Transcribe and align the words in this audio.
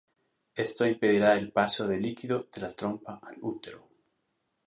Esto 0.55 0.87
impedirá 0.87 1.35
el 1.37 1.51
paso 1.51 1.87
de 1.87 1.99
líquido 1.99 2.47
de 2.51 2.61
la 2.61 2.73
trompa 2.73 3.19
al 3.21 3.37
útero. 3.39 3.87